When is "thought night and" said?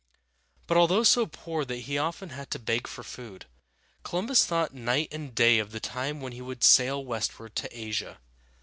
4.47-5.35